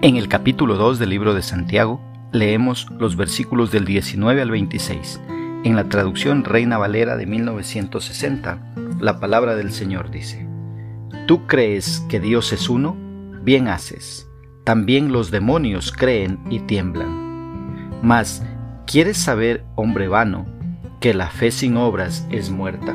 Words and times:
En 0.00 0.16
el 0.16 0.28
capítulo 0.28 0.76
2 0.76 1.00
del 1.00 1.10
libro 1.10 1.34
de 1.34 1.42
Santiago 1.42 2.00
leemos 2.30 2.88
los 3.00 3.16
versículos 3.16 3.72
del 3.72 3.84
19 3.84 4.40
al 4.40 4.52
26. 4.52 5.20
En 5.64 5.74
la 5.74 5.88
traducción 5.88 6.44
Reina 6.44 6.78
Valera 6.78 7.16
de 7.16 7.26
1960, 7.26 8.74
la 9.00 9.18
palabra 9.18 9.56
del 9.56 9.72
Señor 9.72 10.12
dice, 10.12 10.46
¿Tú 11.26 11.48
crees 11.48 12.06
que 12.08 12.20
Dios 12.20 12.52
es 12.52 12.68
uno? 12.68 12.96
Bien 13.42 13.66
haces. 13.66 14.30
También 14.62 15.10
los 15.10 15.32
demonios 15.32 15.90
creen 15.90 16.38
y 16.48 16.60
tiemblan. 16.60 17.98
Mas, 18.00 18.44
¿quieres 18.86 19.16
saber, 19.16 19.64
hombre 19.74 20.06
vano, 20.06 20.46
que 21.00 21.12
la 21.12 21.28
fe 21.28 21.50
sin 21.50 21.76
obras 21.76 22.24
es 22.30 22.50
muerta? 22.50 22.94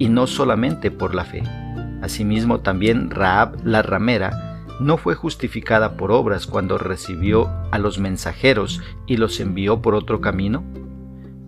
y 0.00 0.08
no 0.08 0.26
solamente 0.26 0.90
por 0.90 1.14
la 1.14 1.24
fe. 1.24 1.44
Asimismo 2.02 2.60
también 2.60 3.10
Raab 3.10 3.64
la 3.64 3.82
ramera 3.82 4.66
no 4.80 4.96
fue 4.96 5.14
justificada 5.14 5.96
por 5.96 6.10
obras 6.10 6.46
cuando 6.46 6.78
recibió 6.78 7.50
a 7.70 7.78
los 7.78 7.98
mensajeros 7.98 8.80
y 9.06 9.18
los 9.18 9.38
envió 9.38 9.82
por 9.82 9.94
otro 9.94 10.22
camino, 10.22 10.64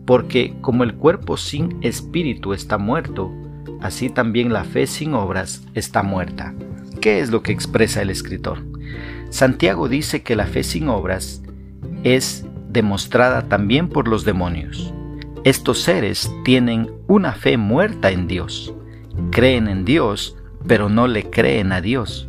porque 0.05 0.55
como 0.61 0.85
el 0.85 0.95
cuerpo 0.95 1.39
sin 1.39 1.79
espíritu 1.81 2.53
está 2.53 2.77
muerto, 2.77 3.33
así 3.81 4.11
también 4.11 4.53
la 4.53 4.65
fe 4.65 4.87
sin 4.87 5.15
obras 5.15 5.67
está 5.73 6.03
muerta. 6.03 6.55
¿Qué 7.01 7.21
es 7.21 7.31
lo 7.31 7.43
que 7.43 7.53
expresa 7.53 8.03
el 8.03 8.11
escritor? 8.11 8.59
Santiago 9.31 9.89
dice 9.89 10.23
que 10.23 10.37
la 10.37 10.45
fe 10.45 10.63
sin 10.63 10.91
obras 10.91 11.43
es 12.05 12.45
demostrada 12.69 13.49
también 13.49 13.89
por 13.89 14.09
los 14.09 14.27
demonios. 14.27 14.93
Estos 15.45 15.81
seres 15.81 16.33
tienen 16.45 16.89
una 17.09 17.33
fe 17.33 17.57
muerta 17.57 18.13
en 18.13 18.29
Dios. 18.29 18.73
Creen 19.33 19.67
en 19.67 19.85
Dios, 19.85 20.37
pero 20.69 20.89
no 20.89 21.09
le 21.09 21.31
creen 21.31 21.73
a 21.73 21.81
Dios. 21.81 22.29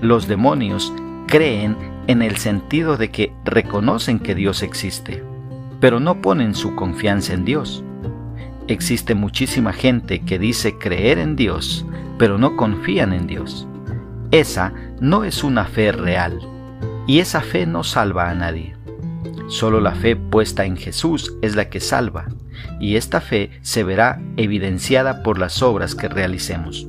Los 0.00 0.26
demonios 0.26 0.92
creen 1.28 1.76
en 2.08 2.20
el 2.20 2.36
sentido 2.36 2.96
de 2.96 3.12
que 3.12 3.32
reconocen 3.44 4.18
que 4.18 4.34
Dios 4.34 4.64
existe, 4.64 5.22
pero 5.78 6.00
no 6.00 6.20
ponen 6.20 6.56
su 6.56 6.74
confianza 6.74 7.32
en 7.32 7.44
Dios. 7.44 7.84
Existe 8.66 9.14
muchísima 9.14 9.72
gente 9.72 10.24
que 10.24 10.40
dice 10.40 10.78
creer 10.78 11.18
en 11.18 11.36
Dios, 11.36 11.86
pero 12.18 12.38
no 12.38 12.56
confían 12.56 13.12
en 13.12 13.28
Dios. 13.28 13.68
Esa 14.32 14.72
no 15.00 15.22
es 15.22 15.44
una 15.44 15.64
fe 15.64 15.92
real, 15.92 16.40
y 17.06 17.20
esa 17.20 17.40
fe 17.40 17.66
no 17.66 17.84
salva 17.84 18.30
a 18.30 18.34
nadie. 18.34 18.74
Solo 19.46 19.80
la 19.80 19.94
fe 19.94 20.16
puesta 20.16 20.64
en 20.64 20.76
Jesús 20.76 21.36
es 21.40 21.54
la 21.54 21.70
que 21.70 21.78
salva, 21.78 22.26
y 22.80 22.96
esta 22.96 23.20
fe 23.20 23.50
se 23.62 23.84
verá 23.84 24.20
evidenciada 24.36 25.22
por 25.22 25.38
las 25.38 25.62
obras 25.62 25.94
que 25.94 26.08
realicemos. 26.08 26.86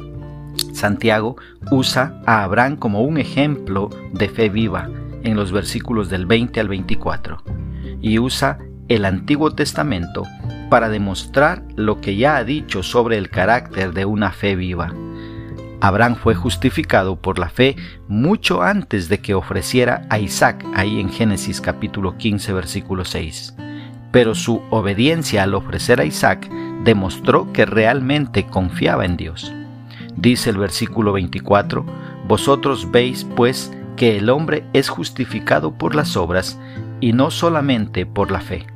Santiago 0.73 1.35
usa 1.71 2.21
a 2.25 2.43
Abraham 2.43 2.77
como 2.77 3.01
un 3.01 3.17
ejemplo 3.17 3.89
de 4.13 4.29
fe 4.29 4.49
viva 4.49 4.89
en 5.23 5.35
los 5.35 5.51
versículos 5.51 6.09
del 6.09 6.25
20 6.25 6.59
al 6.59 6.67
24, 6.67 7.43
y 8.01 8.19
usa 8.19 8.59
el 8.87 9.05
Antiguo 9.05 9.51
Testamento 9.51 10.23
para 10.69 10.89
demostrar 10.89 11.63
lo 11.75 11.99
que 11.99 12.15
ya 12.15 12.37
ha 12.37 12.43
dicho 12.43 12.83
sobre 12.83 13.17
el 13.17 13.29
carácter 13.29 13.93
de 13.93 14.05
una 14.05 14.31
fe 14.31 14.55
viva. 14.55 14.93
Abraham 15.81 16.15
fue 16.15 16.35
justificado 16.35 17.15
por 17.15 17.39
la 17.39 17.49
fe 17.49 17.75
mucho 18.07 18.61
antes 18.61 19.07
de 19.07 19.19
que 19.19 19.33
ofreciera 19.33 20.05
a 20.09 20.19
Isaac, 20.19 20.65
ahí 20.75 20.99
en 20.99 21.09
Génesis 21.09 21.61
capítulo 21.61 22.17
15 22.17 22.53
versículo 22.53 23.05
6. 23.05 23.55
Pero 24.11 24.35
su 24.35 24.61
obediencia 24.69 25.43
al 25.43 25.53
ofrecer 25.53 25.99
a 25.99 26.05
Isaac 26.05 26.49
demostró 26.83 27.51
que 27.53 27.65
realmente 27.65 28.45
confiaba 28.45 29.05
en 29.05 29.17
Dios. 29.17 29.53
Dice 30.15 30.49
el 30.49 30.57
versículo 30.57 31.13
24, 31.13 31.85
Vosotros 32.27 32.91
veis 32.91 33.25
pues 33.35 33.71
que 33.95 34.17
el 34.17 34.29
hombre 34.29 34.63
es 34.73 34.87
justificado 34.87 35.77
por 35.77 35.95
las 35.95 36.15
obras 36.15 36.59
y 37.01 37.13
no 37.13 37.31
solamente 37.31 38.05
por 38.05 38.31
la 38.31 38.39
fe. 38.39 38.67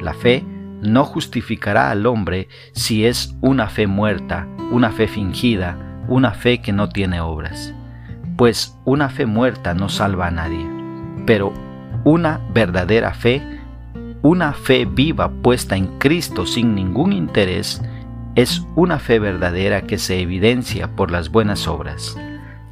La 0.00 0.14
fe 0.14 0.44
no 0.80 1.04
justificará 1.04 1.90
al 1.90 2.06
hombre 2.06 2.48
si 2.72 3.06
es 3.06 3.36
una 3.40 3.68
fe 3.68 3.86
muerta, 3.86 4.48
una 4.72 4.90
fe 4.90 5.06
fingida, 5.06 5.78
una 6.08 6.32
fe 6.32 6.60
que 6.60 6.72
no 6.72 6.88
tiene 6.88 7.20
obras, 7.20 7.72
pues 8.36 8.76
una 8.84 9.08
fe 9.08 9.26
muerta 9.26 9.74
no 9.74 9.88
salva 9.88 10.26
a 10.26 10.30
nadie, 10.32 10.66
pero 11.24 11.52
una 12.04 12.40
verdadera 12.52 13.14
fe, 13.14 13.60
una 14.22 14.52
fe 14.52 14.84
viva 14.84 15.30
puesta 15.30 15.76
en 15.76 15.98
Cristo 15.98 16.46
sin 16.46 16.74
ningún 16.74 17.12
interés, 17.12 17.82
es 18.34 18.62
una 18.76 18.98
fe 18.98 19.18
verdadera 19.18 19.82
que 19.82 19.98
se 19.98 20.20
evidencia 20.20 20.94
por 20.94 21.10
las 21.10 21.30
buenas 21.30 21.66
obras. 21.66 22.16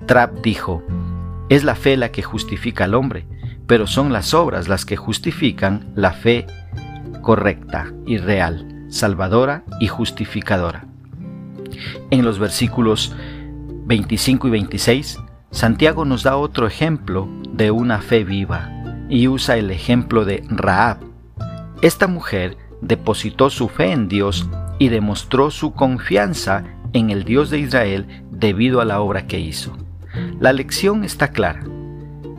Trapp 0.07 0.41
dijo, 0.43 0.83
es 1.49 1.65
la 1.65 1.75
fe 1.75 1.97
la 1.97 2.13
que 2.13 2.23
justifica 2.23 2.85
al 2.85 2.95
hombre, 2.95 3.27
pero 3.67 3.87
son 3.87 4.13
las 4.13 4.33
obras 4.33 4.69
las 4.69 4.85
que 4.85 4.97
justifican 4.97 5.93
la 5.95 6.13
fe 6.13 6.47
correcta 7.21 7.93
y 8.07 8.19
real, 8.19 8.87
salvadora 8.89 9.65
y 9.81 9.89
justificadora. 9.89 10.87
En 12.11 12.25
los 12.25 12.39
versículos 12.39 13.15
25 13.87 14.49
y 14.49 14.51
26, 14.51 15.19
Santiago 15.51 16.05
nos 16.05 16.23
da 16.23 16.37
otro 16.37 16.67
ejemplo 16.69 17.29
de 17.53 17.73
una 17.73 18.01
fe 18.01 18.23
viva 18.23 18.71
y 19.09 19.27
usa 19.27 19.57
el 19.57 19.73
ejemplo 19.73 20.25
de 20.25 20.45
Raab. 20.49 21.10
Esta 21.83 22.07
mujer 22.07 22.59
depositó 22.83 23.49
su 23.49 23.69
fe 23.69 23.93
en 23.93 24.09
Dios 24.09 24.49
y 24.79 24.89
demostró 24.89 25.51
su 25.51 25.73
confianza 25.73 26.65
en 26.93 27.11
el 27.11 27.25
Dios 27.25 27.51
de 27.51 27.59
Israel 27.59 28.25
debido 28.31 28.81
a 28.81 28.85
la 28.85 29.01
obra 29.01 29.27
que 29.27 29.41
hizo. 29.41 29.77
La 30.41 30.53
lección 30.53 31.05
está 31.05 31.29
clara. 31.29 31.63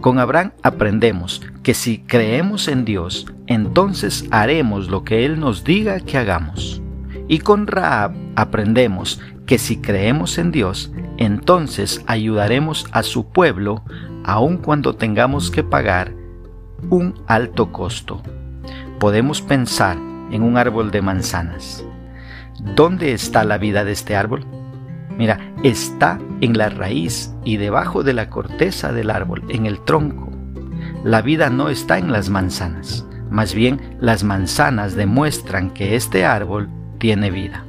Con 0.01 0.19
Abraham 0.19 0.51
aprendemos 0.61 1.41
que 1.63 1.73
si 1.73 1.99
creemos 1.99 2.67
en 2.67 2.85
Dios, 2.85 3.27
entonces 3.47 4.25
haremos 4.31 4.89
lo 4.89 5.03
que 5.03 5.25
Él 5.25 5.39
nos 5.39 5.63
diga 5.63 5.99
que 5.99 6.17
hagamos. 6.17 6.81
Y 7.27 7.39
con 7.39 7.67
Raab 7.67 8.13
aprendemos 8.35 9.21
que 9.45 9.57
si 9.57 9.77
creemos 9.77 10.37
en 10.37 10.51
Dios, 10.51 10.91
entonces 11.17 12.03
ayudaremos 12.07 12.87
a 12.91 13.03
su 13.03 13.27
pueblo 13.27 13.83
aun 14.23 14.57
cuando 14.57 14.95
tengamos 14.95 15.49
que 15.49 15.63
pagar 15.63 16.13
un 16.89 17.15
alto 17.27 17.71
costo. 17.71 18.21
Podemos 19.01 19.41
pensar 19.41 19.97
en 20.29 20.43
un 20.43 20.57
árbol 20.57 20.91
de 20.91 21.01
manzanas. 21.01 21.83
¿Dónde 22.75 23.13
está 23.13 23.43
la 23.43 23.57
vida 23.57 23.83
de 23.83 23.93
este 23.93 24.15
árbol? 24.15 24.45
Mira, 25.17 25.39
está 25.63 26.19
en 26.39 26.55
la 26.55 26.69
raíz 26.69 27.33
y 27.43 27.57
debajo 27.57 28.03
de 28.03 28.13
la 28.13 28.29
corteza 28.29 28.93
del 28.93 29.09
árbol, 29.09 29.43
en 29.49 29.65
el 29.65 29.83
tronco. 29.83 30.29
La 31.03 31.23
vida 31.23 31.49
no 31.49 31.69
está 31.69 31.97
en 31.97 32.11
las 32.11 32.29
manzanas, 32.29 33.07
más 33.31 33.55
bien 33.55 33.97
las 33.99 34.23
manzanas 34.23 34.93
demuestran 34.95 35.71
que 35.71 35.95
este 35.95 36.23
árbol 36.23 36.69
tiene 36.99 37.31
vida. 37.31 37.65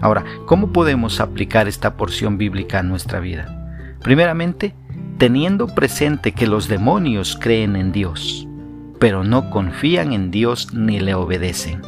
Ahora, 0.00 0.24
¿cómo 0.46 0.72
podemos 0.72 1.18
aplicar 1.18 1.66
esta 1.66 1.96
porción 1.96 2.38
bíblica 2.38 2.78
a 2.78 2.84
nuestra 2.84 3.18
vida? 3.18 3.96
Primeramente, 4.00 4.76
teniendo 5.18 5.66
presente 5.66 6.30
que 6.30 6.46
los 6.46 6.68
demonios 6.68 7.36
creen 7.36 7.74
en 7.74 7.90
Dios, 7.90 8.47
pero 8.98 9.24
no 9.24 9.50
confían 9.50 10.12
en 10.12 10.30
Dios 10.30 10.72
ni 10.74 11.00
le 11.00 11.14
obedecen. 11.14 11.82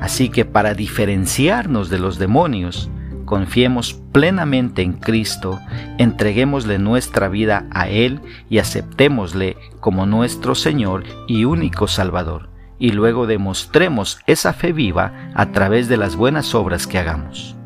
Así 0.00 0.28
que 0.28 0.44
para 0.44 0.74
diferenciarnos 0.74 1.90
de 1.90 1.98
los 1.98 2.18
demonios, 2.18 2.90
confiemos 3.24 3.94
plenamente 4.12 4.82
en 4.82 4.94
Cristo, 4.94 5.58
entreguémosle 5.98 6.78
nuestra 6.78 7.28
vida 7.28 7.66
a 7.70 7.88
Él 7.88 8.20
y 8.48 8.58
aceptémosle 8.58 9.56
como 9.80 10.06
nuestro 10.06 10.54
Señor 10.54 11.04
y 11.26 11.44
único 11.44 11.88
Salvador 11.88 12.48
y 12.78 12.92
luego 12.92 13.26
demostremos 13.26 14.20
esa 14.26 14.52
fe 14.52 14.72
viva 14.72 15.30
a 15.34 15.50
través 15.52 15.88
de 15.88 15.96
las 15.96 16.16
buenas 16.16 16.54
obras 16.54 16.86
que 16.86 16.98
hagamos. 16.98 17.56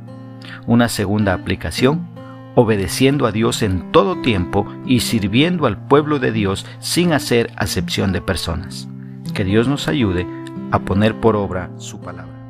Una 0.67 0.88
segunda 0.88 1.35
aplicación, 1.35 2.09
obedeciendo 2.54 3.26
a 3.26 3.32
Dios 3.32 3.62
en 3.62 3.93
todo 3.93 4.20
tiempo 4.20 4.66
y 4.87 5.00
sirviendo 5.00 5.66
al 5.66 5.78
pueblo 5.87 6.19
de 6.19 6.32
Dios 6.32 6.66
sin 6.81 7.12
hacer 7.12 7.50
acepción 7.56 8.12
de 8.12 8.20
personas. 8.20 8.88
Que 9.34 9.44
Dios 9.44 9.69
nos 9.69 9.88
ayude 9.88 10.26
a 10.70 10.81
poner 10.81 11.20
por 11.20 11.37
obra 11.37 11.70
su 11.78 12.00
palabra. 12.00 12.42